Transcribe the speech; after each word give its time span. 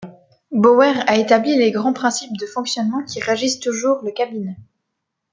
Bower 0.51 0.95
a 1.05 1.17
établi 1.17 1.55
les 1.57 1.69
grands 1.69 1.93
principes 1.93 2.35
de 2.35 2.47
fonctionnement 2.47 3.03
qui 3.05 3.19
régissent 3.19 3.59
toujours 3.59 3.99
le 4.01 4.09
cabinet. 4.11 4.57